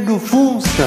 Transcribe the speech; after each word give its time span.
Do 0.00 0.18
Funça. 0.20 0.82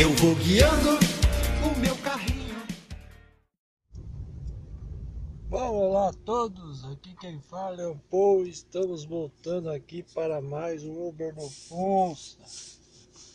Eu 0.00 0.10
vou 0.14 0.34
guiando 0.36 0.98
o 1.66 1.78
meu 1.78 1.94
carrinho. 1.96 2.56
Bom, 5.50 5.74
olá 5.74 6.08
a 6.08 6.12
todos, 6.12 6.86
aqui 6.86 7.14
quem 7.20 7.38
fala 7.40 7.82
é 7.82 7.86
o 7.86 7.96
Paul, 8.10 8.46
estamos 8.46 9.04
voltando 9.04 9.68
aqui 9.68 10.02
para 10.14 10.40
mais 10.40 10.82
um 10.82 11.08
Uber 11.08 11.34
no 11.34 11.50
Funça. 11.50 12.38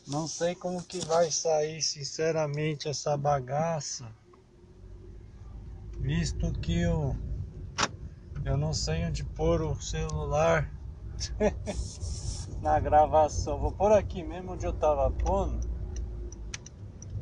Não 0.07 0.27
sei 0.27 0.55
como 0.55 0.81
que 0.81 1.05
vai 1.05 1.29
sair 1.29 1.83
sinceramente 1.83 2.87
essa 2.87 3.15
bagaça, 3.15 4.11
visto 5.99 6.51
que 6.53 6.81
eu, 6.81 7.15
eu 8.45 8.55
não 8.55 8.71
sei 8.71 9.03
onde 9.05 9.23
pôr 9.23 9.61
o 9.63 9.75
celular 9.81 10.71
na 12.61 12.79
gravação. 12.79 13.59
Vou 13.59 13.71
pôr 13.71 13.91
aqui 13.91 14.23
mesmo 14.23 14.53
onde 14.53 14.65
eu 14.65 14.73
tava 14.73 15.09
pondo. 15.09 15.67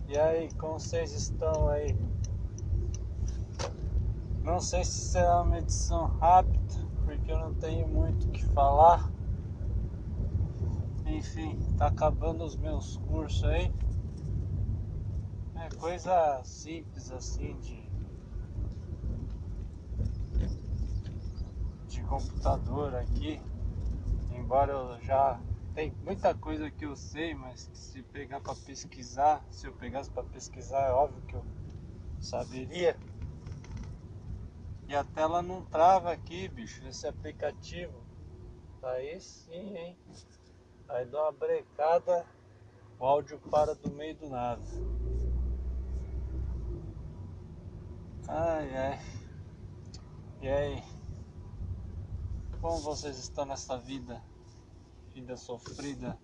E 0.09 0.17
aí, 0.17 0.51
como 0.55 0.79
vocês 0.79 1.13
estão 1.13 1.69
aí? 1.69 1.97
Não 4.43 4.59
sei 4.59 4.83
se 4.83 5.11
será 5.11 5.41
uma 5.41 5.59
edição 5.59 6.07
rápida, 6.19 6.85
porque 7.05 7.31
eu 7.31 7.39
não 7.39 7.53
tenho 7.53 7.87
muito 7.87 8.27
o 8.27 8.31
que 8.31 8.45
falar. 8.47 9.09
Enfim, 11.05 11.57
tá 11.77 11.87
acabando 11.87 12.43
os 12.43 12.57
meus 12.57 12.97
cursos 12.97 13.45
aí. 13.45 13.73
É 15.55 15.69
coisa 15.77 16.41
simples 16.43 17.09
assim 17.11 17.57
de 17.59 17.82
computador 22.03 22.95
aqui. 22.95 23.41
Embora 24.29 24.71
eu 24.71 25.01
já 25.01 25.39
tem 25.73 25.91
muita 26.03 26.33
coisa 26.33 26.69
que 26.69 26.85
eu 26.85 26.95
sei, 26.95 27.33
mas 27.33 27.69
se 27.73 28.03
pegar 28.03 28.39
para 28.39 28.55
pesquisar, 28.55 29.45
se 29.49 29.67
eu 29.67 29.73
pegasse 29.73 30.09
para 30.09 30.23
pesquisar, 30.23 30.87
é 30.87 30.91
óbvio 30.91 31.21
que 31.23 31.35
eu 31.35 31.45
saberia. 32.19 32.97
E 34.87 34.95
a 34.95 35.03
tela 35.03 35.41
não 35.41 35.63
trava 35.65 36.11
aqui, 36.11 36.47
bicho, 36.47 36.85
esse 36.87 37.07
aplicativo. 37.07 38.03
Aí 38.83 39.19
sim, 39.19 39.77
hein? 39.77 39.97
Aí 40.89 41.05
dá 41.05 41.23
uma 41.23 41.31
brecada, 41.31 42.25
o 42.99 43.05
áudio 43.05 43.39
para 43.49 43.73
do 43.73 43.89
meio 43.91 44.15
do 44.15 44.29
nada. 44.29 44.61
Ai, 48.27 48.75
ai. 48.75 48.99
E 50.41 50.49
aí? 50.49 50.92
Como 52.63 52.77
vocês 52.77 53.19
estão 53.19 53.43
nessa 53.43 53.77
vida? 53.77 54.23
Vida 55.13 55.35
sofrida. 55.35 56.17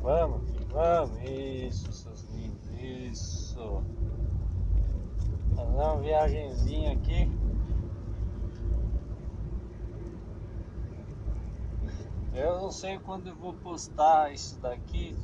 Vamos, 0.00 0.48
vamos. 0.70 1.18
Isso, 1.28 1.92
seus 1.92 2.22
lindos. 2.30 2.68
Isso. 2.80 3.82
Fazer 5.56 5.72
uma 5.72 6.00
viagenzinha 6.00 6.92
aqui. 6.92 7.28
Eu 12.32 12.60
não 12.60 12.70
sei 12.70 13.00
quando 13.00 13.26
eu 13.26 13.34
vou 13.34 13.54
postar 13.54 14.32
isso 14.32 14.56
daqui. 14.60 15.16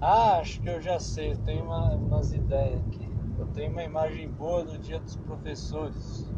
Ah, 0.00 0.38
acho 0.38 0.60
que 0.60 0.68
eu 0.68 0.82
já 0.82 0.98
sei. 0.98 1.34
Eu 1.34 1.38
tenho 1.44 1.66
uma, 1.66 1.94
umas 1.94 2.32
ideias 2.32 2.84
aqui. 2.84 3.08
Eu 3.38 3.46
tenho 3.52 3.70
uma 3.70 3.84
imagem 3.84 4.28
boa 4.28 4.64
do 4.64 4.76
dia 4.76 4.98
dos 4.98 5.14
professores. 5.14 6.34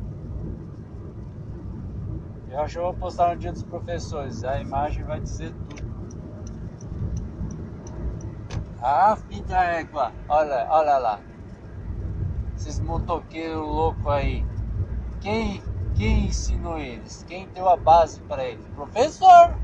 Eu 2.51 2.61
acho 2.61 2.75
que 2.75 2.79
eu 2.79 2.85
vou 2.85 2.95
postar 2.95 3.35
no 3.35 3.41
dia 3.41 3.53
dos 3.53 3.63
professores. 3.63 4.43
A 4.43 4.61
imagem 4.61 5.05
vai 5.05 5.21
dizer 5.21 5.53
tudo. 5.53 5.89
Ah, 8.81 9.17
fita 9.17 9.55
égua. 9.55 10.13
Olha, 10.29 10.67
olha 10.71 10.99
lá. 10.99 11.21
Esses 12.57 12.81
motoqueiros 12.81 13.61
loucos 13.61 14.07
aí. 14.07 14.47
Quem, 15.21 15.63
quem 15.95 16.27
ensinou 16.27 16.79
eles? 16.79 17.23
Quem 17.29 17.49
deu 17.49 17.69
a 17.69 17.77
base 17.77 18.21
para 18.23 18.45
eles? 18.45 18.65
Professor. 18.69 19.59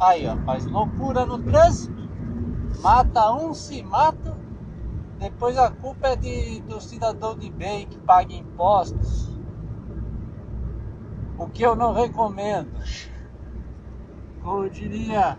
Aí, 0.00 0.26
ó, 0.26 0.36
faz 0.44 0.66
loucura 0.66 1.24
no 1.24 1.38
trânsito. 1.38 2.08
Mata 2.80 3.32
um, 3.32 3.54
se 3.54 3.82
mata. 3.82 4.36
Depois 5.18 5.56
a 5.56 5.70
culpa 5.70 6.08
é 6.08 6.16
de, 6.16 6.60
do 6.62 6.80
cidadão 6.80 7.36
de 7.38 7.48
bem 7.50 7.86
que 7.86 7.98
paga 7.98 8.32
impostos. 8.32 9.33
O 11.44 11.50
que 11.50 11.62
eu 11.62 11.76
não 11.76 11.92
recomendo. 11.92 12.72
Como 14.42 14.70
diria 14.70 15.38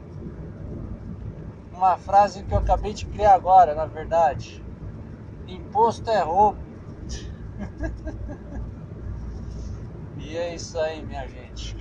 uma 1.74 1.98
frase 1.98 2.44
que 2.44 2.54
eu 2.54 2.60
acabei 2.60 2.94
de 2.94 3.08
criar 3.08 3.34
agora, 3.34 3.74
na 3.74 3.88
verdade. 3.88 4.64
Imposto 5.48 6.08
é 6.12 6.22
roubo. 6.22 6.60
e 10.20 10.38
é 10.38 10.54
isso 10.54 10.80
aí, 10.80 11.04
minha 11.04 11.28
gente. 11.28 11.76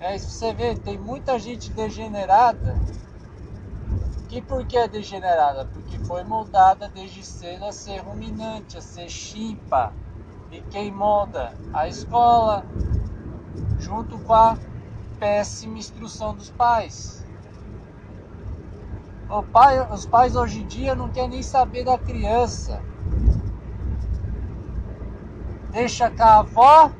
É 0.00 0.16
isso, 0.16 0.28
você 0.28 0.52
vê, 0.52 0.74
tem 0.74 0.98
muita 0.98 1.38
gente 1.38 1.70
degenerada. 1.70 2.74
Que 4.28 4.42
por 4.42 4.66
que 4.66 4.76
é 4.76 4.88
degenerada? 4.88 5.66
Porque 5.66 6.00
foi 6.00 6.24
moldada 6.24 6.88
desde 6.88 7.24
cedo 7.24 7.64
a 7.64 7.70
ser 7.70 7.98
ruminante, 7.98 8.76
a 8.76 8.80
ser 8.80 9.08
chimpa 9.08 9.92
e 10.52 10.60
quem 10.64 10.92
molda 10.92 11.56
a 11.72 11.88
escola, 11.88 12.66
junto 13.78 14.18
com 14.20 14.34
a 14.34 14.58
péssima 15.18 15.78
instrução 15.78 16.34
dos 16.34 16.50
pais. 16.50 17.24
Pai, 19.50 19.80
os 19.90 20.04
pais 20.04 20.36
hoje 20.36 20.60
em 20.60 20.66
dia 20.66 20.94
não 20.94 21.08
querem 21.10 21.30
nem 21.30 21.42
saber 21.42 21.84
da 21.84 21.98
criança. 21.98 22.82
Deixa 25.70 26.10
com 26.10 26.22
a 26.22 26.40
avó, 26.40 26.92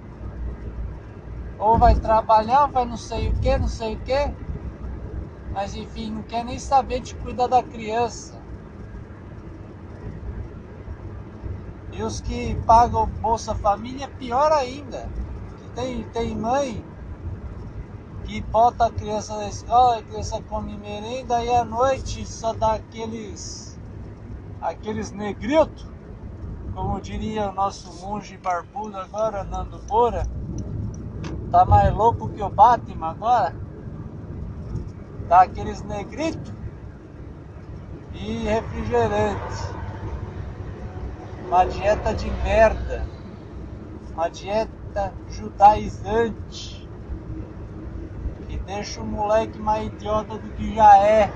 ou 1.59 1.79
vai 1.79 1.95
trabalhar, 1.95 2.67
vai 2.69 2.87
não 2.87 2.97
sei 2.97 3.29
o 3.29 3.35
que, 3.35 3.59
não 3.59 3.69
sei 3.69 3.97
o 3.97 3.99
que. 3.99 4.35
Mas 5.53 5.75
enfim, 5.75 6.11
não 6.11 6.23
quer 6.23 6.43
nem 6.43 6.59
saber 6.59 7.01
de 7.01 7.15
cuidar 7.17 7.49
da 7.49 7.63
criança. 7.63 8.42
E 11.93 12.03
os 12.03 12.21
que 12.23 12.55
pagam 12.67 13.07
Bolsa 13.07 13.55
Família, 13.55 14.09
pior 14.19 14.51
ainda. 14.51 15.09
Tem, 15.75 16.03
tem 16.05 16.35
mãe 16.35 16.85
que 18.25 18.41
bota 18.41 18.87
a 18.87 18.91
criança 18.91 19.37
na 19.37 19.49
escola, 19.49 19.99
a 19.99 20.03
criança 20.03 20.41
come 20.49 20.77
merenda 20.79 21.43
e 21.45 21.55
à 21.55 21.65
noite 21.65 22.27
só 22.27 22.53
dá 22.53 22.75
aqueles 22.75 23.79
aqueles 24.61 25.11
negritos, 25.11 25.87
como 26.75 27.01
diria 27.01 27.51
o 27.51 27.53
nosso 27.53 27.93
monge 28.01 28.39
barbudo 28.39 28.97
agora, 28.97 29.45
Nando 29.45 29.79
Bora. 29.81 30.23
Tá 31.51 31.65
mais 31.65 31.93
louco 31.93 32.29
que 32.29 32.43
o 32.43 32.49
Batman 32.49 33.11
agora. 33.11 33.55
Dá 35.29 35.43
aqueles 35.43 35.83
negritos 35.83 36.53
e 38.15 38.45
refrigerante 38.45 39.82
uma 41.53 41.67
dieta 41.67 42.15
de 42.15 42.31
merda, 42.43 43.05
uma 44.15 44.31
dieta 44.31 45.13
judaizante, 45.29 46.89
que 48.49 48.57
deixa 48.61 49.03
o 49.03 49.07
moleque 49.07 49.59
mais 49.59 49.87
idiota 49.89 50.39
do 50.39 50.49
que 50.53 50.75
já 50.75 50.97
é. 50.97 51.31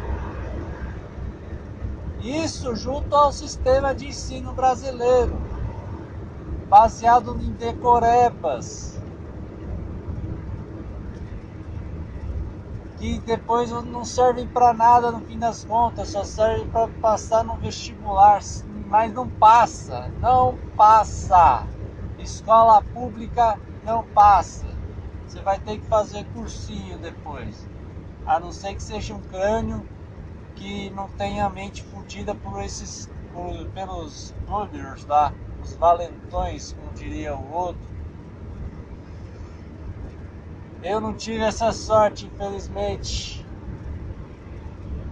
Isso 2.23 2.75
junto 2.75 3.15
ao 3.15 3.31
sistema 3.31 3.95
de 3.95 4.09
ensino 4.09 4.55
brasileiro, 4.55 5.37
baseado 6.67 7.37
em 7.39 7.53
decorebas, 7.53 8.99
que 12.97 13.19
depois 13.19 13.71
não 13.71 14.03
servem 14.03 14.47
para 14.47 14.73
nada 14.73 15.13
no 15.13 15.21
fim 15.21 15.39
das 15.39 15.63
contas, 15.63 16.09
só 16.09 16.25
servem 16.25 16.67
para 16.69 16.89
passar 17.03 17.45
no 17.45 17.57
vestibular 17.57 18.41
mas 18.87 19.13
não 19.13 19.29
passa, 19.29 20.11
não 20.21 20.57
passa. 20.77 21.67
Escola 22.19 22.83
pública 22.83 23.59
não 23.85 24.03
passa. 24.03 24.67
Você 25.27 25.41
vai 25.43 25.59
ter 25.59 25.79
que 25.79 25.87
fazer 25.87 26.25
cursinho 26.33 26.99
depois. 26.99 27.69
A 28.25 28.41
não 28.41 28.53
ser 28.53 28.75
que 28.75 28.83
seja 28.83 29.15
um 29.15 29.21
crânio 29.23 29.87
que 30.55 30.91
não 30.91 31.09
tenha 31.09 31.47
a 31.47 31.51
mente 31.51 31.83
fodida 31.83 32.35
por 32.35 32.63
esses 32.63 33.09
por, 33.33 33.67
pelos 33.73 34.33
brothers 34.47 35.05
lá, 35.07 35.33
os 35.63 35.75
valentões, 35.77 36.73
como 36.73 36.93
diria 36.95 37.37
o 37.37 37.53
outro. 37.53 37.97
Eu 40.83 41.01
não 41.01 41.13
tive 41.13 41.43
essa 41.43 41.73
sorte, 41.73 42.27
infelizmente. 42.27 43.45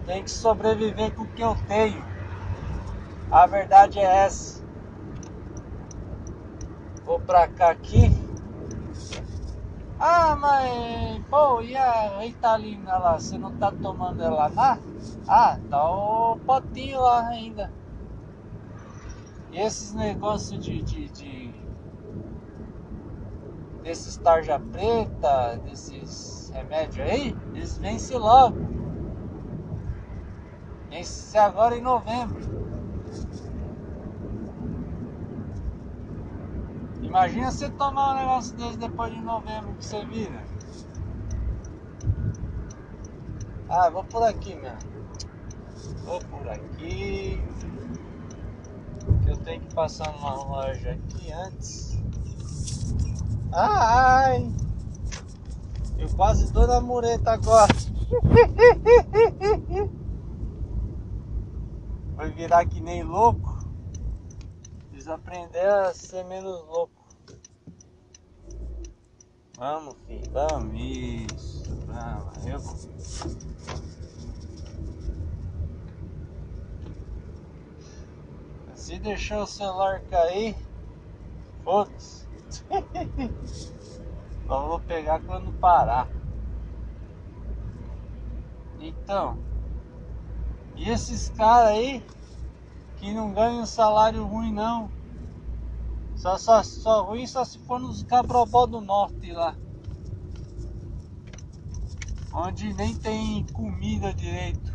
Tem 0.05 0.23
que 0.23 0.31
sobreviver 0.31 1.11
com 1.11 1.23
o 1.23 1.27
que 1.27 1.41
eu 1.41 1.55
tenho. 1.67 2.14
A 3.31 3.45
verdade 3.47 3.99
é 3.99 4.25
essa. 4.25 4.63
Vou 7.03 7.19
pra 7.19 7.47
cá 7.47 7.71
aqui. 7.71 8.11
Ah, 9.99 10.35
mas, 10.35 11.23
pô, 11.29 11.61
e 11.61 11.75
a 11.75 12.19
Ritalina 12.19 12.97
lá? 12.97 13.19
Você 13.19 13.37
não 13.37 13.55
tá 13.57 13.71
tomando 13.71 14.21
ela 14.21 14.47
lá? 14.47 14.79
Ah, 15.27 15.57
tá 15.69 15.89
o 15.89 16.37
potinho 16.37 17.01
lá 17.01 17.27
ainda. 17.27 17.71
E 19.51 19.57
esses 19.57 19.93
negócios 19.93 20.63
de, 20.63 20.81
de, 20.81 21.09
de 21.09 21.65
desses 23.81 24.17
tarja 24.17 24.59
preta, 24.59 25.57
desses 25.63 26.51
remédios 26.53 27.07
aí, 27.07 27.37
eles 27.53 27.77
vencem 27.77 28.17
logo. 28.17 28.57
Vence 30.89 31.37
agora 31.37 31.77
em 31.77 31.81
novembro. 31.81 32.74
Imagina 37.01 37.51
você 37.51 37.69
tomar 37.69 38.13
um 38.13 38.19
negócio 38.19 38.55
desse 38.57 38.77
depois 38.77 39.13
de 39.13 39.21
novembro 39.21 39.73
que 39.75 39.85
você 39.85 40.03
vira. 40.05 40.43
Ah, 43.69 43.89
vou 43.89 44.03
por 44.03 44.23
aqui 44.23 44.55
mesmo. 44.55 44.79
Vou 46.03 46.19
por 46.19 46.49
aqui. 46.49 47.41
Eu 49.27 49.37
tenho 49.37 49.61
que 49.61 49.73
passar 49.73 50.11
numa 50.13 50.43
loja 50.43 50.91
aqui 50.91 51.31
antes. 51.31 51.97
Ai! 53.53 54.51
Eu 55.97 56.09
quase 56.09 56.51
dou 56.51 56.67
na 56.67 56.81
mureta 56.81 57.31
agora. 57.31 57.73
Vai 62.25 62.33
virar 62.33 62.65
que 62.65 62.81
nem 62.81 63.03
louco. 63.03 63.55
Preciso 64.89 65.13
aprender 65.13 65.69
a 65.69 65.93
ser 65.93 66.25
menos 66.25 66.59
louco. 66.65 67.05
Vamos, 69.55 69.95
filho, 70.07 70.31
vamos, 70.31 70.73
isso, 70.73 71.63
vamos, 71.85 72.47
eu 72.47 72.59
vou. 72.59 72.75
Se 78.73 78.97
deixar 78.97 79.43
o 79.43 79.45
celular 79.45 80.01
cair, 80.09 80.55
foda-se. 81.63 82.25
Só 84.47 84.67
vou 84.67 84.79
pegar 84.79 85.21
quando 85.21 85.53
parar. 85.59 86.09
Então, 88.79 89.37
e 90.75 90.89
esses 90.89 91.29
caras 91.29 91.69
aí 91.69 92.03
que 92.97 93.13
não 93.13 93.33
ganham 93.33 93.65
salário 93.65 94.25
ruim 94.25 94.53
não. 94.53 94.89
Só, 96.15 96.37
só, 96.37 96.63
só 96.63 97.03
ruim 97.03 97.27
só 97.27 97.45
se 97.45 97.59
for 97.59 97.79
nos 97.79 98.03
cabrobó 98.03 98.65
do 98.65 98.81
norte 98.81 99.31
lá. 99.31 99.55
Onde 102.33 102.73
nem 102.73 102.95
tem 102.95 103.43
comida 103.53 104.13
direito. 104.13 104.73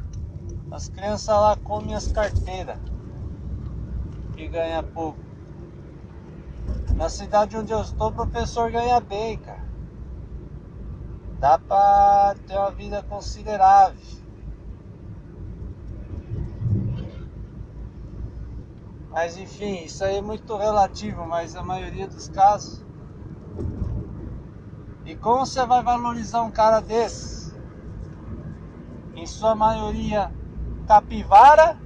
As 0.71 0.89
crianças 0.89 1.35
lá 1.35 1.57
comem 1.57 1.95
as 1.95 2.11
carteiras. 2.11 2.79
Que 4.35 4.49
ganha 4.49 4.83
pouco. 4.83 5.19
Na 6.97 7.09
cidade 7.09 7.57
onde 7.57 7.73
eu 7.73 7.81
estou, 7.81 8.09
o 8.09 8.13
professor 8.13 8.71
ganha 8.71 9.01
bem, 9.01 9.37
cara. 9.39 9.69
Dá 11.41 11.59
pra 11.59 12.35
ter 12.47 12.57
uma 12.57 12.71
vida 12.71 13.03
considerável. 13.03 14.20
Mas 19.11 19.37
enfim, 19.37 19.85
isso 19.85 20.05
aí 20.05 20.17
é 20.17 20.23
muito 20.23 20.57
relativo, 20.57 21.27
mas 21.27 21.57
a 21.57 21.63
maioria 21.63 22.07
dos 22.07 22.29
casos. 22.29 22.85
E 25.05 25.17
como 25.17 25.45
você 25.45 25.67
vai 25.67 25.83
valorizar 25.83 26.43
um 26.43 26.51
cara 26.51 26.81
desse? 26.81 27.53
Em 29.15 29.27
sua 29.27 29.57
maioria 29.57 30.33
capivara, 30.87 31.77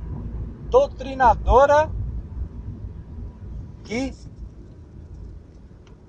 doutrinadora, 0.69 1.91
que 3.85 4.15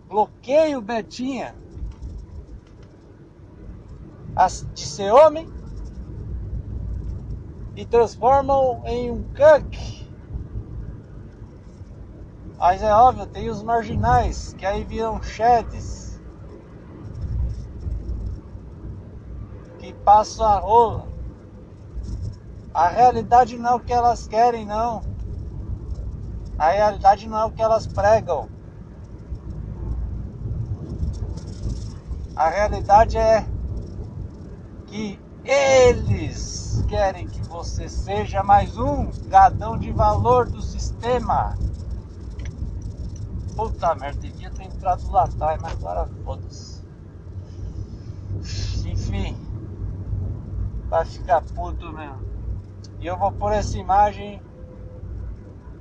bloqueia 0.08 0.78
o 0.78 0.82
Betinha 0.82 1.56
de 4.74 4.86
ser 4.86 5.14
homem 5.14 5.48
e 7.74 7.86
transformam 7.86 8.82
em 8.86 9.10
um 9.10 9.24
cuck 9.24 10.05
mas 12.68 12.82
é 12.82 12.92
óbvio, 12.92 13.28
tem 13.28 13.48
os 13.48 13.62
marginais, 13.62 14.56
que 14.58 14.66
aí 14.66 14.84
viram 14.84 15.22
sheds. 15.22 16.20
Que 19.78 19.94
passam 20.04 20.48
a 20.48 20.58
rola. 20.58 21.08
A 22.74 22.88
realidade 22.88 23.56
não 23.56 23.70
é 23.70 23.76
o 23.76 23.80
que 23.80 23.94
elas 23.94 24.28
querem, 24.28 24.66
não. 24.66 25.04
A 26.58 26.72
realidade 26.72 27.30
não 27.30 27.38
é 27.38 27.46
o 27.46 27.52
que 27.52 27.62
elas 27.62 27.86
pregam. 27.86 28.50
A 32.36 32.50
realidade 32.50 33.16
é 33.16 33.46
que 34.88 35.20
eles 35.44 36.84
querem 36.88 37.28
que 37.28 37.44
você 37.44 37.88
seja 37.88 38.42
mais 38.42 38.76
um 38.76 39.12
gadão 39.28 39.78
de 39.78 39.92
valor 39.92 40.50
do 40.50 40.64
sistema. 40.64 41.56
Puta 43.56 43.96
merda, 43.96 44.20
devia 44.20 44.52
ter 44.52 44.64
entrado 44.64 45.10
lá 45.12 45.24
atrás, 45.24 45.62
mas 45.62 45.72
agora 45.74 46.10
foda-se. 46.26 46.84
Enfim, 48.86 49.38
vai 50.90 51.06
ficar 51.06 51.42
puto 51.42 51.92
mesmo. 51.94 52.20
E 53.00 53.08
eu 53.08 53.18
vou 53.18 53.32
pôr 53.32 53.54
essa 53.54 53.78
imagem, 53.78 54.42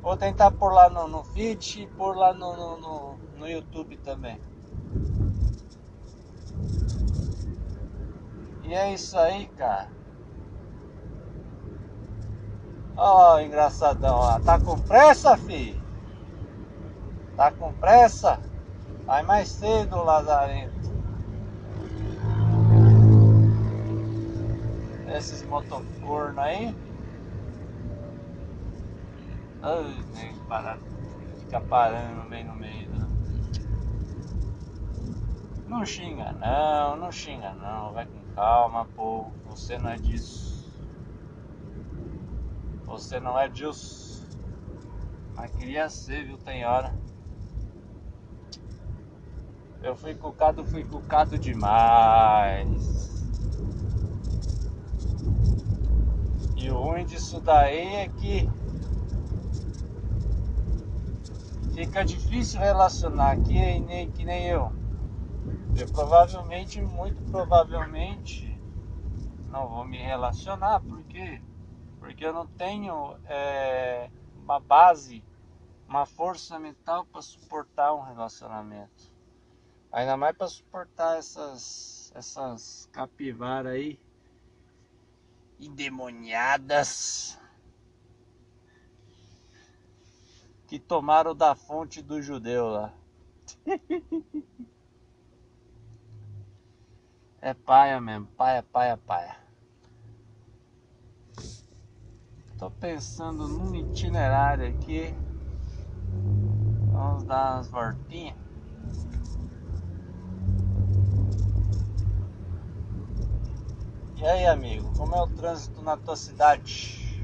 vou 0.00 0.16
tentar 0.16 0.52
pôr 0.52 0.72
lá 0.72 0.88
no, 0.88 1.08
no 1.08 1.24
feed 1.24 1.82
e 1.82 1.86
pôr 1.88 2.16
lá 2.16 2.32
no, 2.32 2.56
no, 2.56 2.80
no, 2.80 3.18
no 3.38 3.48
YouTube 3.48 3.96
também. 3.98 4.40
E 8.62 8.72
é 8.72 8.94
isso 8.94 9.18
aí, 9.18 9.46
cara. 9.48 9.90
Ó, 12.96 13.34
oh, 13.34 13.40
engraçadão, 13.40 14.16
ó. 14.16 14.38
Tá 14.40 14.58
com 14.60 14.78
pressa, 14.78 15.36
filho? 15.36 15.83
Tá 17.36 17.50
com 17.50 17.72
pressa? 17.74 18.40
Vai 19.04 19.22
mais 19.22 19.48
cedo, 19.48 20.02
Lazarento. 20.02 20.72
Esses 25.08 25.42
motocorno 25.44 26.40
aí. 26.40 26.74
Ai, 29.62 30.04
nem 30.14 30.34
parar. 30.48 30.78
Fica 31.40 31.60
parando 31.60 32.28
meio 32.28 32.46
no 32.46 32.54
meio. 32.54 32.90
Né? 32.90 33.08
Não 35.66 35.84
xinga 35.84 36.32
não, 36.32 36.96
não 36.96 37.10
xinga 37.10 37.52
não. 37.54 37.92
Vai 37.92 38.06
com 38.06 38.34
calma, 38.34 38.86
pô. 38.94 39.26
Você 39.46 39.76
não 39.78 39.90
é 39.90 39.96
disso. 39.96 40.72
Você 42.84 43.18
não 43.18 43.38
é 43.38 43.48
disso. 43.48 44.26
Mas 45.34 45.50
queria 45.52 45.88
ser, 45.88 46.26
viu? 46.26 46.38
Tem 46.38 46.64
hora. 46.64 46.94
Eu 49.84 49.94
fui 49.94 50.14
cucado, 50.14 50.64
fui 50.64 50.82
cucado 50.82 51.38
demais. 51.38 53.22
E 56.56 56.70
o 56.70 56.80
ruim 56.80 57.04
disso 57.04 57.38
daí 57.38 57.96
é 57.96 58.08
que 58.08 58.48
fica 61.74 62.02
difícil 62.02 62.60
relacionar 62.60 63.36
que 63.42 63.52
nem, 63.52 64.10
que 64.10 64.24
nem 64.24 64.46
eu. 64.46 64.72
Eu 65.76 65.86
provavelmente, 65.92 66.80
muito 66.80 67.22
provavelmente, 67.30 68.58
não 69.50 69.68
vou 69.68 69.84
me 69.84 69.98
relacionar, 69.98 70.80
por 70.80 71.04
quê? 71.04 71.42
Porque 71.98 72.24
eu 72.24 72.32
não 72.32 72.46
tenho 72.46 73.18
é, 73.26 74.08
uma 74.42 74.58
base, 74.58 75.22
uma 75.86 76.06
força 76.06 76.58
mental 76.58 77.04
para 77.04 77.20
suportar 77.20 77.92
um 77.92 78.00
relacionamento. 78.00 79.13
Ainda 79.94 80.16
mais 80.16 80.36
para 80.36 80.48
suportar 80.48 81.18
essas 81.18 82.10
essas 82.16 82.88
capivaras 82.90 83.74
aí 83.74 83.96
endemoniadas 85.58 87.38
que 90.66 90.80
tomaram 90.80 91.32
da 91.32 91.54
fonte 91.54 92.02
do 92.02 92.20
judeu 92.20 92.66
lá. 92.66 92.92
É 97.40 97.52
paia 97.52 98.00
mesmo, 98.00 98.26
paia, 98.38 98.62
paia, 98.62 98.96
paia. 98.96 99.36
Tô 102.56 102.70
pensando 102.70 103.46
num 103.46 103.74
itinerário 103.74 104.66
aqui. 104.66 105.14
Vamos 106.90 107.24
dar 107.24 107.56
umas 107.56 107.68
voltinhas. 107.68 108.43
E 114.24 114.26
aí, 114.26 114.46
amigo, 114.46 114.90
como 114.96 115.14
é 115.14 115.20
o 115.20 115.26
trânsito 115.26 115.82
na 115.82 115.98
tua 115.98 116.16
cidade? 116.16 117.22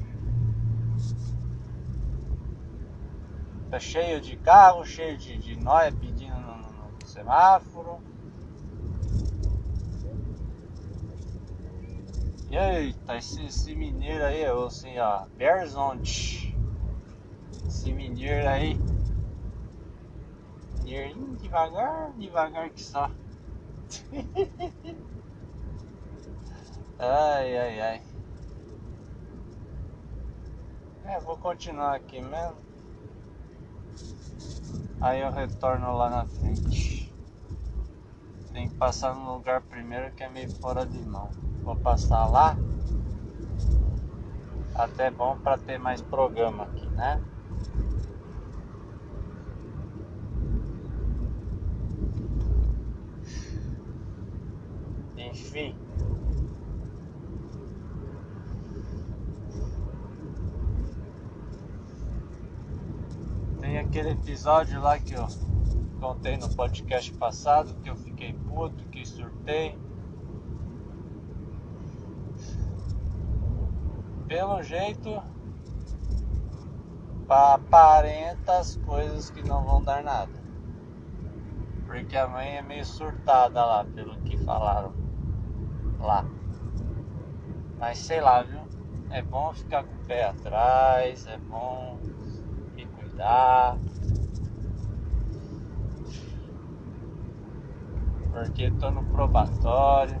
Tá 3.71 3.79
cheio 3.79 4.21
de 4.21 4.37
carro, 4.37 4.85
cheio 4.85 5.17
de, 5.17 5.35
de 5.39 5.55
nóia 5.55 5.91
pedindo 5.91 6.35
no, 6.35 6.57
no, 6.57 6.91
no 6.99 7.07
semáforo. 7.07 7.97
E 12.51 12.55
eita, 12.55 13.17
esse, 13.17 13.43
esse 13.45 13.73
mineiro 13.73 14.23
aí, 14.23 14.43
eu 14.43 14.67
assim, 14.67 14.99
ó, 14.99 15.25
Berzonte. 15.35 16.55
Esse 17.67 17.91
mineiro 17.91 18.47
aí. 18.47 18.79
Mineirinho 20.83 21.35
devagar, 21.37 22.11
devagar 22.11 22.69
que 22.69 22.83
só. 22.83 23.09
ai, 27.01 27.57
ai, 27.57 27.81
ai. 27.81 28.01
É, 31.05 31.19
vou 31.19 31.35
continuar 31.37 31.95
aqui 31.95 32.21
mesmo. 32.21 32.55
Aí 35.01 35.21
eu 35.21 35.31
retorno 35.31 35.97
lá 35.97 36.09
na 36.09 36.25
frente. 36.25 37.11
Tem 38.53 38.69
que 38.69 38.75
passar 38.75 39.15
no 39.15 39.33
lugar 39.33 39.61
primeiro 39.61 40.13
que 40.13 40.23
é 40.23 40.29
meio 40.29 40.51
fora 40.57 40.85
de 40.85 40.99
mão. 40.99 41.29
Vou 41.63 41.75
passar 41.75 42.27
lá. 42.27 42.55
Até 44.75 45.09
bom 45.09 45.37
para 45.39 45.57
ter 45.57 45.79
mais 45.79 46.01
programa 46.01 46.63
aqui, 46.63 46.85
né? 46.91 47.21
Enfim. 55.17 55.75
Tem 63.59 63.77
aquele 63.91 64.11
episódio 64.11 64.79
lá 64.79 64.97
que 64.97 65.13
eu 65.13 65.27
contei 65.99 66.37
no 66.37 66.47
podcast 66.55 67.11
passado 67.15 67.75
que 67.83 67.89
eu 67.89 67.95
fiquei 67.97 68.31
puto, 68.31 68.85
que 68.85 69.05
surtei. 69.05 69.77
Pelo 74.29 74.63
jeito, 74.63 75.21
aparenta 77.27 78.59
as 78.59 78.77
coisas 78.77 79.29
que 79.29 79.43
não 79.43 79.65
vão 79.65 79.83
dar 79.83 80.01
nada. 80.01 80.41
Porque 81.85 82.15
a 82.15 82.29
mãe 82.29 82.55
é 82.55 82.61
meio 82.61 82.85
surtada 82.85 83.65
lá, 83.65 83.83
pelo 83.83 84.15
que 84.21 84.37
falaram 84.37 84.93
lá. 85.99 86.23
Mas 87.77 87.97
sei 87.97 88.21
lá, 88.21 88.41
viu? 88.41 88.61
É 89.09 89.21
bom 89.21 89.53
ficar 89.53 89.83
com 89.83 89.93
o 89.93 90.07
pé 90.07 90.23
atrás, 90.23 91.27
é 91.27 91.37
bom 91.39 91.99
cuidar. 93.21 93.77
Porque 98.33 98.71
tô 98.71 98.89
no 98.89 99.03
probatório. 99.05 100.19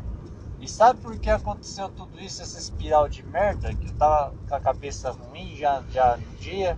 E 0.59 0.67
sabe 0.67 1.01
por 1.01 1.17
que 1.17 1.29
aconteceu 1.29 1.89
tudo 1.89 2.19
isso, 2.19 2.41
essa 2.41 2.59
espiral 2.59 3.09
de 3.09 3.23
merda? 3.23 3.73
Que 3.73 3.87
eu 3.87 3.93
tava 3.93 4.33
com 4.47 4.55
a 4.55 4.59
cabeça 4.59 5.09
ruim 5.11 5.55
já, 5.55 5.81
já 5.89 6.17
no 6.17 6.35
dia, 6.35 6.77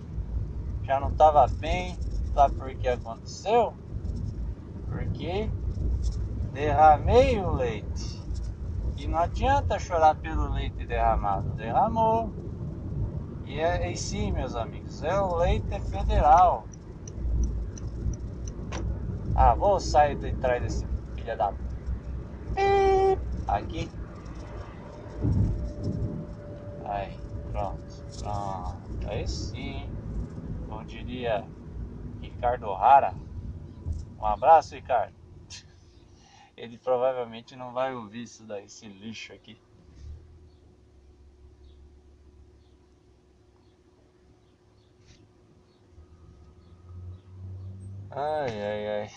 já 0.84 0.98
não 0.98 1.10
tava 1.10 1.46
bem. 1.46 1.98
Sabe 2.32 2.54
por 2.54 2.74
que 2.74 2.88
aconteceu? 2.88 3.74
Porque 4.88 5.50
derramei 6.52 7.38
o 7.38 7.52
leite. 7.52 8.22
E 8.96 9.06
não 9.06 9.18
adianta 9.18 9.78
chorar 9.78 10.14
pelo 10.14 10.50
leite 10.52 10.86
derramado. 10.86 11.50
Derramou. 11.50 12.43
E 13.46 13.60
é 13.60 13.90
e 13.90 13.96
sim, 13.96 14.32
meus 14.32 14.56
amigos, 14.56 15.02
é 15.02 15.20
o 15.20 15.36
leite 15.36 15.78
federal. 15.90 16.66
Ah, 19.36 19.54
vou 19.54 19.78
sair 19.78 20.16
de 20.16 20.32
trás 20.34 20.62
desse 20.62 20.86
filho 21.14 21.36
da. 21.36 21.52
Aqui. 23.46 23.90
Aí, 26.84 27.18
pronto. 27.52 27.84
Pronto. 28.20 29.08
Aí 29.08 29.28
sim. 29.28 29.90
Como 30.66 30.84
diria 30.84 31.46
Ricardo 32.22 32.72
Rara. 32.72 33.14
Um 34.18 34.24
abraço, 34.24 34.74
Ricardo. 34.74 35.14
Ele 36.56 36.78
provavelmente 36.78 37.54
não 37.56 37.72
vai 37.72 37.94
ouvir 37.94 38.22
isso 38.22 38.46
daí, 38.46 38.64
esse 38.64 38.86
lixo 38.88 39.32
aqui. 39.32 39.63
Ai, 48.16 48.62
ai, 48.62 48.88
ai. 49.02 49.10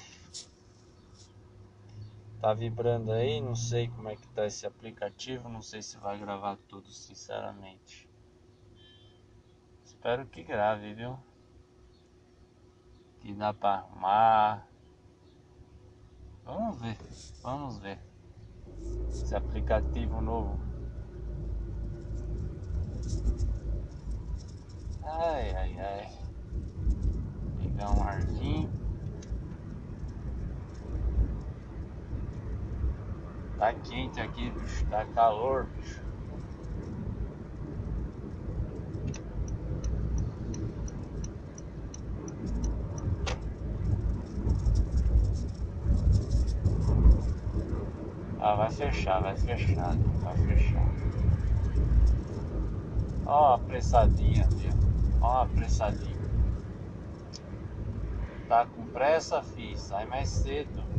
Tá 2.42 2.52
vibrando 2.52 3.12
aí, 3.12 3.40
não 3.40 3.54
sei 3.54 3.90
como 3.90 4.10
é 4.10 4.16
que 4.16 4.28
tá 4.30 4.48
esse 4.48 4.66
aplicativo, 4.66 5.48
não 5.48 5.62
sei 5.62 5.84
se 5.84 6.00
vai 6.00 6.18
gravar 6.18 6.58
tudo, 6.68 6.90
sinceramente. 6.90 8.10
Espero 9.86 10.26
que 10.26 10.42
grave, 10.42 10.96
viu? 10.96 11.16
Que 13.20 13.36
dá 13.36 13.54
pra 13.54 13.76
arrumar. 13.76 14.68
Vamos 16.44 16.82
ver, 16.82 16.98
vamos 17.44 17.78
ver. 17.78 18.00
Esse 19.10 19.36
aplicativo 19.36 20.22
novo. 20.22 20.60
Ai, 25.04 25.56
ai, 25.56 25.80
ai. 25.80 26.20
Pegar 27.62 27.92
um 27.92 28.02
arzinho. 28.02 28.87
Tá 33.58 33.74
quente 33.74 34.22
aqui, 34.22 34.52
bicho. 34.52 34.86
Tá 34.86 35.04
calor, 35.06 35.66
bicho. 35.76 36.06
Ah, 48.40 48.56
vai 48.56 48.72
fechar, 48.72 49.22
vai 49.22 49.36
fechar, 49.36 49.96
vai 50.22 50.38
fechar. 50.38 50.88
Ó, 53.26 53.56
apressadinha, 53.56 54.48
viu? 54.52 54.72
Ó, 55.20 55.42
apressadinha. 55.42 56.16
Tá 58.48 58.66
com 58.68 58.86
pressa, 58.88 59.42
fi? 59.42 59.76
Sai 59.76 60.06
mais 60.06 60.30
cedo. 60.30 60.97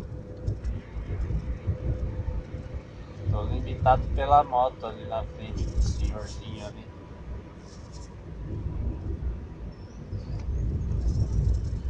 Tô 3.39 3.45
limitado 3.45 4.03
pela 4.17 4.43
moto 4.43 4.85
ali 4.85 5.05
na 5.05 5.23
frente 5.23 5.65
do 5.65 5.81
senhorzinho 5.81 6.67
ali. 6.67 6.85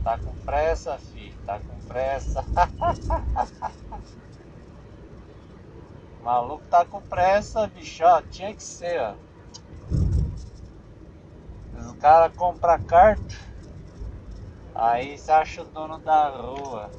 Tá 0.04 0.18
com 0.18 0.34
pressa, 0.44 0.98
fi? 0.98 1.32
Tá 1.46 1.58
com 1.58 1.88
pressa. 1.88 2.44
O 6.20 6.24
maluco 6.24 6.66
tá 6.66 6.84
com 6.84 7.00
pressa, 7.00 7.66
bicho, 7.68 8.04
ó. 8.04 8.20
Tinha 8.20 8.52
que 8.54 8.62
ser, 8.62 9.00
ó. 9.00 9.14
Os 11.78 11.92
caras 11.98 12.36
compram 12.36 12.78
carta. 12.84 13.34
Aí 14.74 15.16
você 15.16 15.32
acha 15.32 15.62
o 15.62 15.64
dono 15.64 15.98
da 16.00 16.28
rua. 16.28 16.90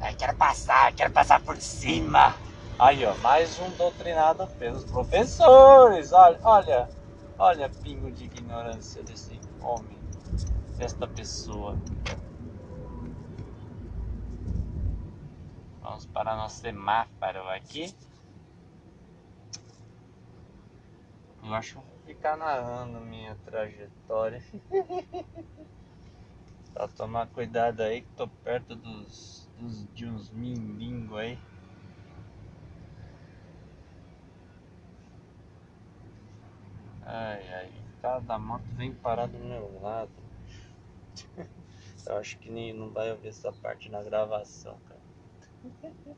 Ai, 0.00 0.14
quero 0.14 0.36
passar, 0.36 0.92
quero 0.94 1.12
passar 1.12 1.40
por 1.42 1.56
cima. 1.60 2.34
Aí, 2.78 3.04
ó, 3.04 3.14
mais 3.16 3.58
um 3.58 3.68
doutrinado 3.70 4.46
pelos 4.58 4.84
professores. 4.84 6.12
Olha, 6.12 6.38
olha, 6.44 6.88
olha, 7.36 7.68
pingo 7.68 8.10
de 8.12 8.24
ignorância 8.24 9.02
desse 9.02 9.40
homem, 9.60 9.98
desta 10.76 11.06
pessoa. 11.08 11.76
Vamos 15.82 16.06
para 16.06 16.36
nosso 16.36 16.60
semáforo 16.60 17.48
aqui. 17.48 17.92
Eu 21.42 21.54
acho 21.54 21.80
que 21.80 22.12
ficar 22.14 22.36
narrando 22.36 23.00
minha 23.00 23.34
trajetória. 23.44 24.44
Só 26.72 26.86
tomar 26.88 27.26
cuidado 27.28 27.80
aí 27.80 28.02
que 28.02 28.08
tô 28.12 28.28
perto 28.28 28.76
dos, 28.76 29.47
dos 29.58 29.92
de 29.92 30.06
uns 30.06 30.30
mindingo 30.30 31.16
aí. 31.16 31.38
Ai 37.04 37.48
ai, 37.54 37.72
o 37.98 38.02
cara 38.02 38.20
da 38.20 38.38
moto 38.38 38.64
vem 38.76 38.94
parar 38.94 39.26
do 39.26 39.38
meu 39.38 39.80
lado. 39.80 40.12
Eu 42.06 42.16
acho 42.16 42.38
que 42.38 42.50
nem 42.50 42.72
não 42.72 42.90
vai 42.90 43.10
ouvir 43.10 43.28
essa 43.28 43.52
parte 43.52 43.90
na 43.90 44.02
gravação, 44.02 44.78
cara. 44.88 45.00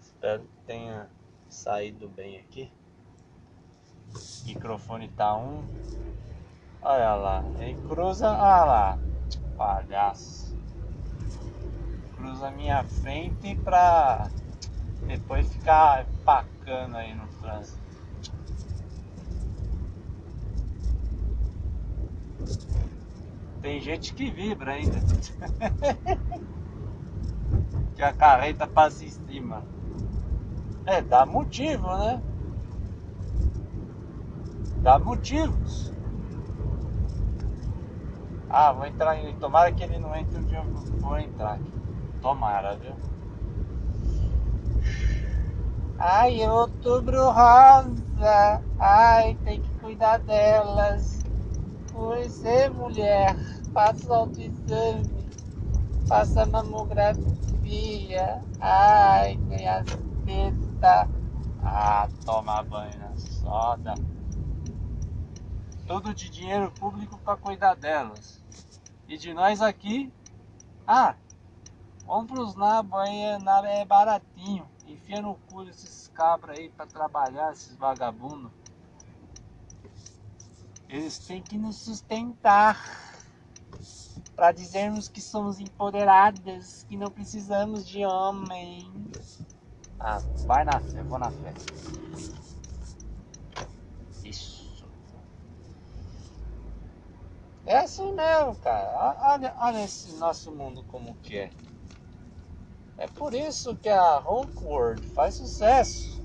Espero 0.00 0.42
que 0.42 0.66
tenha 0.66 1.08
saído 1.48 2.08
bem 2.08 2.38
aqui. 2.38 2.70
O 4.14 4.46
microfone 4.46 5.08
tá 5.08 5.36
um. 5.36 5.64
Olha 6.82 7.14
lá, 7.14 7.44
ele 7.58 7.74
cruza. 7.88 8.28
Olha 8.28 8.64
lá, 8.64 8.98
palhaço. 9.56 10.56
Cruza 12.26 12.50
minha 12.50 12.82
frente 12.82 13.54
pra 13.62 14.28
depois 15.06 15.48
ficar 15.48 16.04
pacando 16.24 16.96
aí 16.96 17.14
no 17.14 17.24
trânsito. 17.40 17.78
Tem 23.62 23.80
gente 23.80 24.12
que 24.12 24.28
vibra 24.28 24.72
ainda. 24.72 24.98
que 27.94 28.02
a 28.02 28.12
carreta 28.12 28.66
passa 28.66 29.04
em 29.04 29.10
cima. 29.10 29.62
É, 30.84 31.00
dá 31.00 31.24
motivo, 31.24 31.96
né? 31.96 32.20
Dá 34.82 34.98
motivos. 34.98 35.92
Ah, 38.50 38.72
vou 38.72 38.84
entrar 38.84 39.16
em. 39.16 39.32
Tomara 39.36 39.70
que 39.70 39.84
ele 39.84 40.00
não 40.00 40.12
entre 40.16 40.38
onde 40.38 40.56
eu 40.56 40.64
vou 40.98 41.16
entrar 41.20 41.52
aqui. 41.52 41.85
Tomara, 42.20 42.76
viu? 42.76 42.94
Ai, 45.98 46.46
outubro 46.46 47.30
rosa. 47.30 48.62
Ai, 48.78 49.34
tem 49.44 49.60
que 49.60 49.70
cuidar 49.80 50.18
delas. 50.18 51.24
Pois 51.92 52.44
é, 52.44 52.68
mulher. 52.68 53.34
Faça 53.72 54.14
autoexame. 54.14 55.26
Faça 56.06 56.44
mamografia. 56.46 57.24
Ai, 58.60 59.36
ganha 59.36 59.84
teta. 60.24 61.08
Ah, 61.62 62.08
toma 62.24 62.62
banho 62.62 62.98
na 62.98 63.16
soda. 63.16 63.94
Tudo 65.86 66.12
de 66.12 66.28
dinheiro 66.28 66.70
público 66.72 67.18
para 67.18 67.36
cuidar 67.36 67.74
delas. 67.74 68.44
E 69.08 69.16
de 69.16 69.32
nós 69.32 69.62
aqui. 69.62 70.12
Ah, 70.86 71.14
vamos 72.06 72.30
pros 72.30 72.54
nabos 72.54 72.98
aí, 72.98 73.20
é 73.66 73.84
baratinho. 73.84 74.66
Enfia 74.86 75.20
no 75.20 75.34
cu 75.50 75.64
desses 75.64 76.08
cabras 76.08 76.56
aí 76.56 76.70
para 76.70 76.86
trabalhar, 76.86 77.52
esses 77.52 77.76
vagabundos. 77.76 78.50
Eles 80.88 81.18
têm 81.18 81.42
que 81.42 81.58
nos 81.58 81.76
sustentar 81.78 82.80
para 84.36 84.52
dizermos 84.52 85.08
que 85.08 85.20
somos 85.20 85.58
empoderadas, 85.58 86.84
que 86.84 86.96
não 86.96 87.10
precisamos 87.10 87.86
de 87.86 88.04
homem. 88.06 89.10
Ah, 89.98 90.18
vai 90.46 90.64
na 90.64 90.78
fé, 90.78 91.02
vou 91.02 91.18
na 91.18 91.30
fé. 91.30 91.52
Isso. 94.22 94.66
É 97.66 97.78
assim 97.78 98.12
mesmo, 98.12 98.54
cara. 98.56 99.16
Olha, 99.20 99.54
olha 99.58 99.84
esse 99.84 100.12
nosso 100.16 100.52
mundo 100.52 100.84
como 100.84 101.16
que 101.16 101.38
é. 101.38 101.50
É 102.98 103.06
por 103.06 103.34
isso 103.34 103.76
que 103.76 103.88
a 103.88 104.18
Homeworld 104.20 105.06
faz 105.08 105.34
sucesso. 105.34 106.22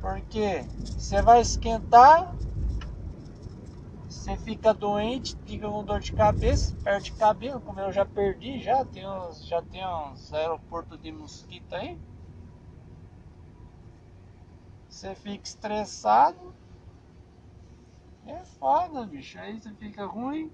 Porque 0.00 0.64
você 0.96 1.20
vai 1.22 1.40
esquentar, 1.40 2.36
você 4.08 4.36
fica 4.36 4.72
doente, 4.72 5.36
fica 5.44 5.68
com 5.68 5.84
dor 5.84 6.00
de 6.00 6.12
cabeça, 6.12 6.74
perde 6.84 7.12
cabelo, 7.12 7.60
como 7.60 7.80
eu 7.80 7.92
já 7.92 8.04
perdi, 8.04 8.62
já 8.62 8.84
tem 8.84 9.08
uns, 9.08 9.44
já 9.46 9.60
tem 9.60 9.84
uns 9.84 10.32
aeroportos 10.32 11.00
de 11.00 11.10
mosquito 11.10 11.74
aí. 11.74 11.98
Você 14.88 15.14
fica 15.16 15.44
estressado. 15.44 16.54
É 18.26 18.44
foda, 18.44 19.04
bicho. 19.06 19.38
Aí 19.38 19.60
você 19.60 19.74
fica 19.74 20.06
ruim. 20.06 20.52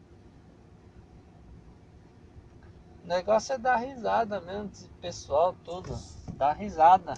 O 3.11 3.13
negócio 3.13 3.55
é 3.55 3.59
dar 3.59 3.75
risada 3.75 4.41
mesmo, 4.41 4.71
pessoal 5.01 5.53
todo. 5.65 5.99
Dar 6.35 6.53
risada. 6.53 7.15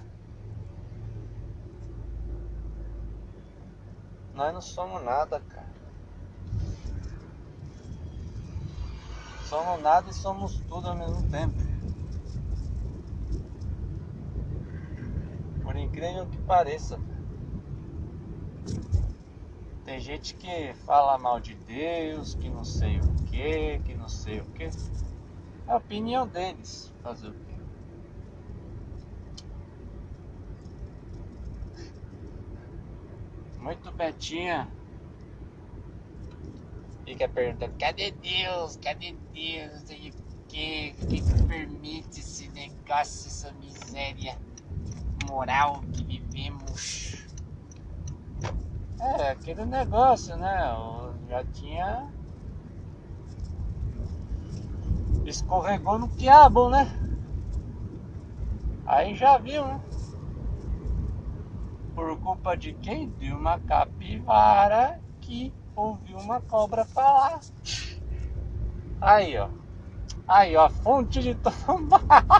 Nós 4.33 4.55
não 4.55 4.63
somos 4.63 5.05
nada, 5.05 5.39
cara. 5.39 5.71
somos 9.45 9.83
nada 9.83 10.09
e 10.09 10.15
somos 10.15 10.61
tudo 10.61 10.89
ao 10.89 10.97
mesmo 10.97 11.29
tempo. 11.29 11.59
Por 15.63 15.77
incrível 15.77 16.27
que 16.27 16.39
pareça. 16.39 16.99
Tem 19.85 20.01
gente 20.01 20.37
que 20.37 20.73
fala 20.87 21.19
mal 21.19 21.39
de 21.39 21.55
Deus, 21.55 22.33
que 22.35 22.49
não 22.49 22.65
sei 22.65 22.99
o 22.99 23.15
que, 23.27 23.79
que 23.81 23.95
não 23.95 24.09
sei 24.09 24.41
o 24.41 24.47
que. 24.53 24.71
É 25.73 25.75
a 25.75 25.79
opinião 25.79 26.29
deles. 26.29 26.93
Fazer 27.03 27.29
o 27.29 27.33
quê? 27.33 27.55
Muito 33.59 33.91
Betinha 33.93 34.69
fica 37.07 37.27
perguntando, 37.27 37.73
cadê 37.79 38.11
Deus? 38.11 38.77
Cadê 38.77 39.17
Deus? 39.33 39.83
O 39.83 40.47
que? 40.49 40.93
Que 40.93 41.23
permite 41.49 42.21
esse 42.21 42.49
negócio, 42.51 43.29
essa 43.29 43.51
miséria 43.53 44.37
moral 45.27 45.81
que 45.95 46.05
vivemos? 46.05 47.27
É, 49.01 49.31
aquele 49.31 49.65
negócio, 49.65 50.37
né? 50.37 50.71
Eu 50.71 51.15
já 51.31 51.43
tinha. 51.47 52.13
Escorregou 55.25 55.99
no 55.99 56.09
quiabo, 56.09 56.69
né? 56.69 56.91
Aí 58.85 59.15
já 59.15 59.39
viu, 59.39 59.67
né? 59.67 59.81
Por 61.95 62.19
culpa 62.19 62.57
de 62.57 62.75
quem? 62.75 63.11
De 63.11 63.33
uma 63.33 63.59
capivara 63.61 64.99
que 65.21 65.55
ouviu 65.77 66.19
uma 66.19 66.41
cobra 66.41 66.85
falar. 66.85 67.41
Aí, 69.01 69.39
ó. 69.39 69.49
Aí, 70.27 70.57
ó, 70.57 70.69
fonte 70.69 71.21
de 71.21 71.35
tomar. 71.35 72.03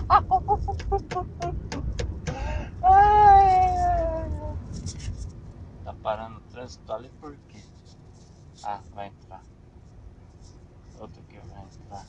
Tá 5.85 5.93
parando 5.95 6.39
o 6.39 6.43
trânsito 6.43 6.93
ali 6.93 7.11
por 7.21 7.37
quê? 7.49 7.61
Ah, 8.63 8.81
vai 8.95 9.09
entrar. 9.09 9.43
Outro 11.01 11.23
que 11.25 11.39
vai 11.39 11.65
entrar. 11.65 12.07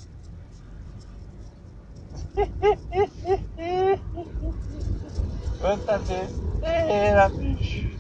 Quanta 5.60 5.98
besteira, 6.00 7.30
bicho. 7.30 7.94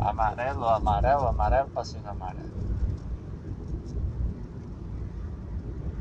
Amarelo, 0.00 0.68
amarelo, 0.68 1.26
amarelo, 1.28 1.70
passeio 1.70 2.06
amarelo. 2.08 2.52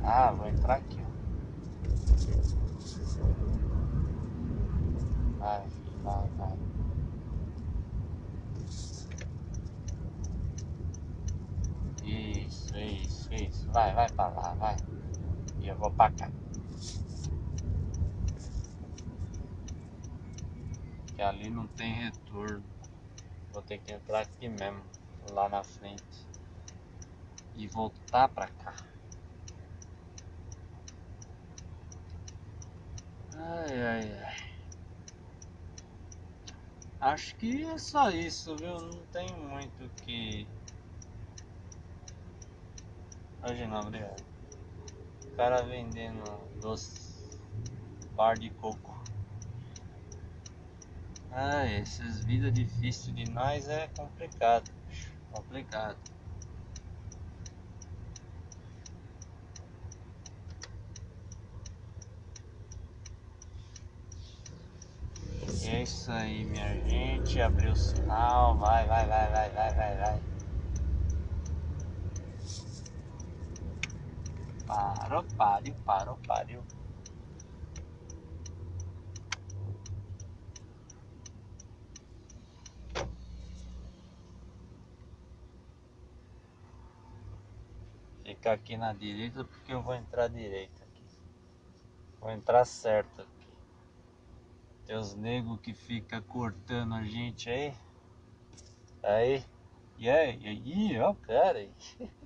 Ah, 0.04 0.32
vou 0.32 0.48
entrar 0.48 0.76
aqui, 0.76 1.00
ó. 1.00 1.12
Vai, 5.40 5.62
vai, 6.04 6.30
vai. 6.38 6.71
Isso, 12.52 12.78
isso, 12.78 13.34
isso. 13.34 13.72
Vai, 13.72 13.94
vai 13.94 14.10
pra 14.10 14.28
lá, 14.28 14.54
vai. 14.56 14.76
E 15.62 15.70
eu 15.70 15.76
vou 15.78 15.90
pra 15.90 16.10
cá. 16.10 16.30
Que 21.16 21.22
ali 21.22 21.50
não 21.50 21.66
tem 21.70 21.94
retorno. 21.94 22.62
Vou 23.54 23.62
ter 23.62 23.78
que 23.78 23.94
entrar 23.94 24.20
aqui 24.20 24.50
mesmo, 24.50 24.84
lá 25.30 25.48
na 25.48 25.64
frente. 25.64 26.28
E 27.56 27.68
voltar 27.68 28.28
pra 28.28 28.48
cá. 28.48 28.76
Ai, 33.34 33.82
ai, 33.82 34.20
ai. 34.26 34.36
Acho 37.00 37.36
que 37.38 37.64
é 37.64 37.78
só 37.78 38.10
isso, 38.10 38.56
viu? 38.58 38.78
Não 38.78 39.06
tem 39.06 39.34
muito 39.38 39.90
que. 40.04 40.46
Hoje 43.44 43.66
não, 43.66 43.82
obrigado. 43.82 44.22
O 45.34 45.36
cara 45.36 45.64
vendendo 45.64 46.24
doce 46.62 47.40
bar 48.16 48.38
de 48.38 48.50
coco. 48.52 48.96
Ah, 51.32 51.66
essas 51.66 52.22
vidas 52.22 52.54
difíceis 52.54 53.16
de 53.16 53.26
nós 53.26 53.68
é 53.68 53.88
complicado. 53.88 54.70
Complicado. 55.32 55.98
é 65.64 65.84
isso 65.84 66.12
aí, 66.12 66.44
minha 66.46 66.76
gente. 66.88 67.42
Abriu 67.42 67.72
o 67.72 67.76
sinal. 67.76 68.58
Vai, 68.58 68.86
vai, 68.86 69.08
vai, 69.08 69.32
vai, 69.32 69.50
vai, 69.50 69.74
vai, 69.74 69.98
vai. 69.98 70.41
Parou, 74.72 75.26
pariu, 75.38 75.76
parou, 75.86 76.18
pariu. 76.26 76.64
Fica 88.24 88.54
aqui 88.54 88.78
na 88.78 88.94
direita 88.94 89.44
porque 89.44 89.74
eu 89.74 89.82
vou 89.82 89.94
entrar 89.94 90.30
direita 90.30 90.86
aqui. 90.86 91.04
Vou 92.22 92.32
entrar 92.32 92.64
certo 92.64 93.24
aqui. 93.24 93.48
Tem 94.86 94.96
os 94.96 95.14
negros 95.16 95.60
que 95.60 95.74
fica 95.74 96.22
cortando 96.22 96.96
a 96.96 97.04
gente 97.04 97.50
aí. 97.50 97.74
Aí. 99.04 99.46
E 99.98 100.10
aí, 100.10 100.40
e 100.40 100.48
aí, 100.48 101.00
ó, 101.02 101.14
cara. 101.14 101.60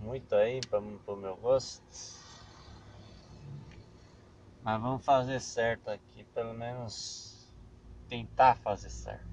Muito 0.00 0.34
aí 0.34 0.60
para 0.62 0.80
o 0.80 1.16
meu 1.16 1.36
gosto. 1.36 1.82
Mas 4.62 4.80
vamos 4.80 5.04
fazer 5.04 5.40
certo 5.40 5.88
aqui, 5.88 6.24
pelo 6.34 6.54
menos 6.54 7.52
tentar 8.08 8.56
fazer 8.56 8.90
certo. 8.90 9.28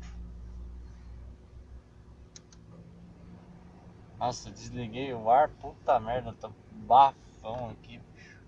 Nossa, 4.19 4.49
desliguei 4.51 5.13
o 5.13 5.29
ar, 5.29 5.49
puta 5.49 5.99
merda, 5.99 6.33
tá 6.33 6.51
bafão 6.71 7.69
aqui, 7.69 7.99
bicho. 7.99 8.43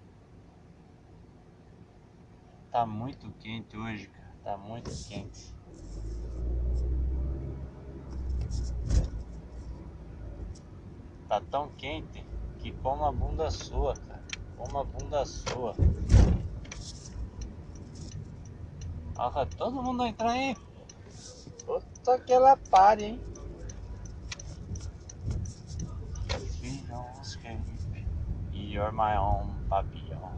Tá 2.71 2.85
muito 2.85 3.31
quente 3.39 3.77
hoje, 3.77 4.07
cara. 4.07 4.35
Tá 4.43 4.57
muito 4.57 4.89
quente. 5.07 5.53
Tá 11.29 11.39
tão 11.39 11.69
quente 11.77 12.25
que 12.57 12.71
como 12.71 13.05
a 13.05 13.11
bunda 13.11 13.51
sua, 13.51 13.93
cara. 13.93 14.23
Como 14.57 14.79
a 14.79 14.83
bunda 14.83 15.23
sua. 15.27 15.75
Olha, 19.15 19.45
todo 19.55 19.83
mundo 19.83 20.07
entrar 20.07 20.31
aí. 20.31 20.57
Puta 21.67 22.17
que 22.17 22.33
ela 22.33 22.57
pare, 22.57 23.05
hein? 23.05 23.21
You're 28.51 28.91
my 28.91 29.15
own 29.17 29.53
papillon. 29.69 30.31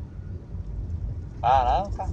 Caraca! 1.42 2.10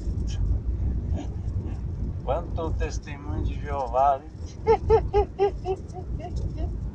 Quanto 2.24 2.70
testemunho 2.72 3.44
de 3.44 3.60
Jeová, 3.60 4.20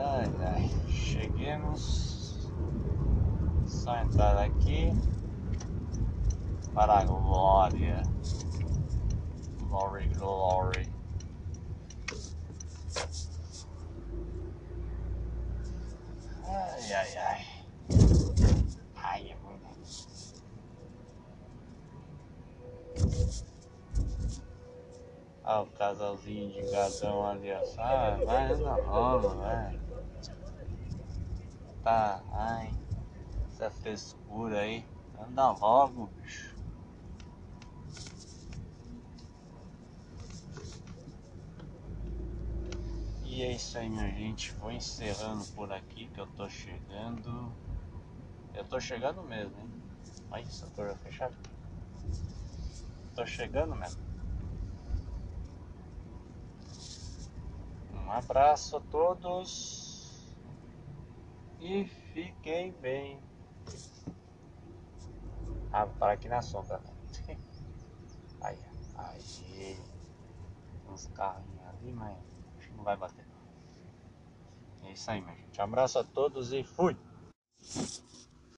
Ai, 0.00 0.30
ai, 0.46 0.70
cheguemos. 0.88 2.52
Só 3.66 3.98
entrar 3.98 4.38
aqui 4.38 4.92
para 6.72 7.00
a 7.00 7.04
glória. 7.04 8.02
Glory, 9.58 10.08
glory. 10.14 10.88
Ai, 16.46 16.92
ai, 16.92 17.16
ai. 17.18 17.46
Ai, 18.94 19.30
é. 19.32 19.38
Ah, 25.50 25.62
o 25.62 25.66
casalzinho 25.66 26.52
de 26.52 26.70
gadão 26.70 27.26
ali, 27.26 27.50
ó. 27.50 27.60
Ah, 27.78 28.18
vai 28.24 28.54
na 28.54 28.74
rola, 28.74 29.34
vai. 29.34 29.87
Tá, 31.88 32.22
ai. 32.32 32.70
Essa 33.46 33.70
frescura 33.70 34.60
aí. 34.60 34.84
Anda 35.18 35.52
logo, 35.52 36.08
bicho. 36.08 36.54
E 43.24 43.42
é 43.42 43.52
isso 43.52 43.78
aí, 43.78 43.88
minha 43.88 44.10
gente. 44.10 44.52
Vou 44.56 44.70
encerrando 44.70 45.42
por 45.54 45.72
aqui 45.72 46.08
que 46.08 46.20
eu 46.20 46.26
tô 46.26 46.46
chegando. 46.50 47.50
Eu 48.52 48.64
tô 48.66 48.78
chegando 48.78 49.22
mesmo, 49.22 49.58
hein? 49.58 49.82
Olha 50.30 50.42
essa 50.42 50.66
torre 50.76 50.94
fechada. 50.96 51.34
Tô 53.14 53.24
chegando 53.24 53.74
mesmo. 53.74 54.02
Um 57.94 58.12
abraço 58.12 58.76
a 58.76 58.80
todos 58.80 59.77
e 61.60 61.84
fiquem 62.12 62.72
bem. 62.80 63.20
Ah, 65.72 65.84
vou 65.84 65.94
parar 65.96 66.12
aqui 66.12 66.28
na 66.28 66.40
sombra. 66.42 66.80
Aí, 68.40 68.58
aí. 68.94 69.76
Uns 70.88 71.06
carrinhos 71.08 71.66
ali, 71.66 71.92
mas 71.92 72.16
não 72.76 72.84
vai 72.84 72.96
bater. 72.96 73.26
É 74.84 74.92
isso 74.92 75.10
aí, 75.10 75.20
minha 75.20 75.34
gente. 75.34 75.60
Abraço 75.60 75.98
a 75.98 76.04
todos 76.04 76.52
e 76.52 76.62
fui! 76.62 76.96